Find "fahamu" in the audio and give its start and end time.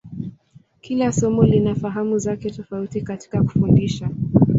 1.75-2.17